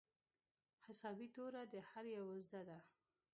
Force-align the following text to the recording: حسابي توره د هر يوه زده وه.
حسابي 0.85 1.27
توره 1.35 1.61
د 1.73 1.75
هر 1.89 2.05
يوه 2.17 2.37
زده 2.51 2.75
وه. 2.77 2.79